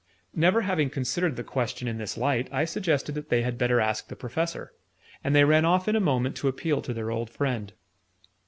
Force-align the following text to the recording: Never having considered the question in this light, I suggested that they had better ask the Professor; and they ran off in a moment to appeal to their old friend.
Never 0.33 0.61
having 0.61 0.89
considered 0.89 1.35
the 1.35 1.43
question 1.43 1.87
in 1.87 1.99
this 1.99 2.17
light, 2.17 2.47
I 2.51 2.65
suggested 2.65 3.13
that 3.13 3.29
they 3.29 3.43
had 3.43 3.59
better 3.59 3.79
ask 3.79 4.07
the 4.07 4.15
Professor; 4.15 4.73
and 5.23 5.35
they 5.35 5.43
ran 5.43 5.63
off 5.63 5.87
in 5.87 5.95
a 5.95 5.99
moment 5.99 6.35
to 6.37 6.47
appeal 6.47 6.81
to 6.81 6.93
their 6.95 7.11
old 7.11 7.29
friend. 7.29 7.71